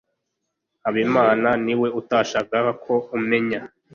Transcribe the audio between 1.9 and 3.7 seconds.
utashakaga ko umenya